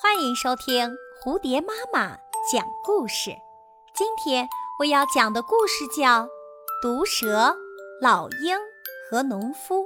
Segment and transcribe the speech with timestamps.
[0.00, 2.16] 欢迎收听蝴蝶妈妈
[2.52, 3.32] 讲故事。
[3.92, 6.22] 今天我要讲的故事叫
[6.80, 7.56] 《毒蛇、
[8.00, 8.56] 老鹰
[9.10, 9.82] 和农夫》。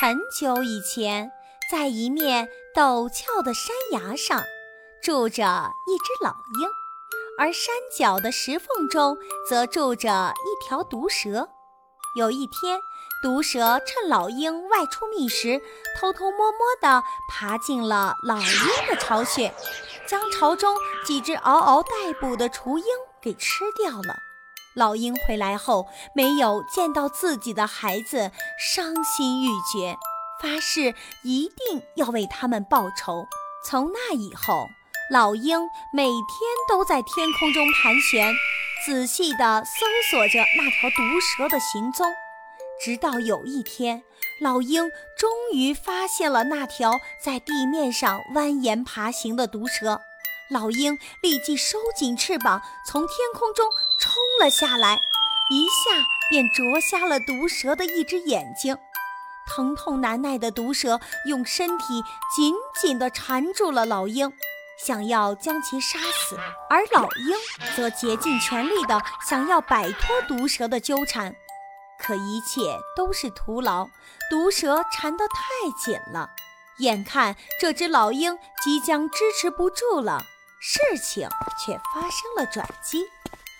[0.00, 1.30] 很久以前，
[1.70, 4.42] 在一面陡峭的山崖上，
[5.02, 6.68] 住着一只老鹰，
[7.38, 11.50] 而山脚的石缝中则住着一条毒蛇。
[12.16, 12.80] 有一天，
[13.22, 15.60] 毒蛇趁老鹰外出觅食，
[15.98, 19.52] 偷偷摸摸地爬进了老鹰的巢穴，
[20.06, 22.84] 将巢中几只嗷嗷待哺的雏鹰
[23.20, 24.16] 给吃掉了。
[24.74, 29.98] 老鹰回来后，没有见到自己的孩子，伤心欲绝，
[30.40, 33.26] 发誓一定要为他们报仇。
[33.62, 34.66] 从那以后，
[35.12, 35.60] 老鹰
[35.92, 36.22] 每天
[36.66, 38.32] 都在天空中盘旋，
[38.86, 42.06] 仔细地搜索着那条毒蛇的行踪。
[42.82, 44.02] 直到有一天，
[44.40, 50.00] 老鹰终于发现了那条在地面上蜿蜒爬行的毒蛇，
[50.50, 53.68] 老鹰立即收紧翅膀，从天空中
[54.00, 54.98] 冲了下来，
[55.50, 58.74] 一下便啄瞎了毒蛇的一只眼睛。
[59.46, 62.02] 疼痛难耐的毒蛇用身体
[62.34, 64.32] 紧紧地缠住了老鹰，
[64.82, 66.38] 想要将其杀死，
[66.70, 67.36] 而老鹰
[67.76, 71.36] 则竭尽全力地想要摆脱毒蛇的纠缠。
[72.02, 73.88] 可一切都是徒劳，
[74.30, 76.30] 毒蛇缠得太紧了。
[76.78, 80.22] 眼看这只老鹰即将支持不住了，
[80.60, 81.28] 事情
[81.58, 83.04] 却发生了转机。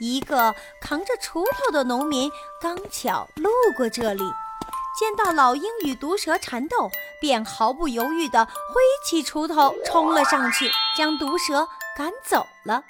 [0.00, 4.24] 一个扛着锄头的农民刚巧路过这里，
[4.98, 6.90] 见到老鹰与毒蛇缠斗，
[7.20, 12.82] 便毫不犹豫地挥起锄头冲了上去，将毒蛇赶走了。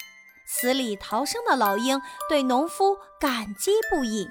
[0.47, 4.29] 死里逃生的老鹰对农夫感激不已。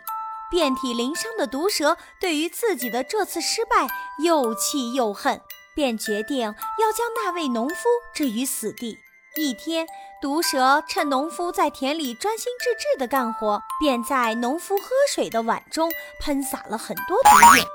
[0.51, 3.89] 遍体鳞伤的毒蛇对于自己的这次失败
[4.23, 5.41] 又气又恨，
[5.75, 7.77] 便决定要将那位农夫
[8.15, 8.99] 置于死地。
[9.37, 9.87] 一天，
[10.23, 17.67] 毒蛇趁农夫在田里专心致志地干活，便在农夫喝水的碗中喷洒了很多毒液，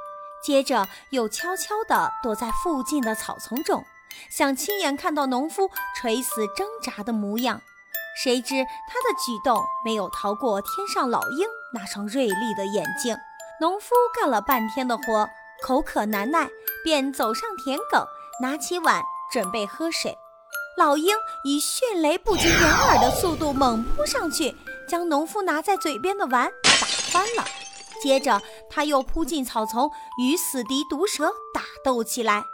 [0.41, 3.83] 接着又悄悄地躲在附近的草丛中，
[4.29, 7.61] 想亲眼看到农夫垂死挣扎的模样。
[8.15, 13.15] 谁知他的举动没有逃过天上老鹰那双锐利的眼睛。
[13.61, 15.29] 农夫干了半天的活，
[15.61, 16.49] 口渴难耐，
[16.83, 18.05] 便走上田埂，
[18.41, 20.17] 拿起碗准备喝水。
[20.77, 24.55] 老鹰以迅雷不及掩耳的速度猛扑上去，
[24.87, 26.71] 将农夫拿在嘴边的碗打
[27.11, 27.43] 翻了。
[28.01, 29.91] 接着他又扑进草丛，
[30.21, 32.45] 与死敌毒蛇打斗起来。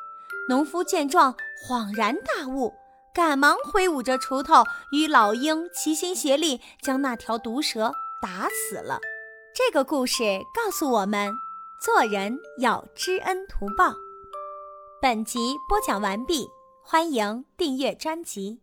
[0.49, 1.35] 农夫见状，
[1.67, 2.73] 恍然大悟。
[3.16, 9.00] 赶忙挥舞着锄头，与老鹰齐心协力，将那条毒蛇打死了。
[9.56, 10.22] 这个故事
[10.53, 11.31] 告诉我们，
[11.80, 13.94] 做人要知恩图报。
[15.02, 16.50] 本集播讲完毕，
[16.84, 18.59] 欢迎订阅专辑。